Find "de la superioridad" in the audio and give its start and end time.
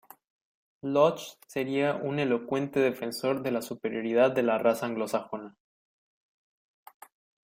3.43-4.31